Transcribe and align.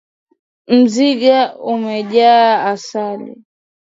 Mzinga 0.77 1.39
umejaa 1.71 2.49
asali. 2.71 3.31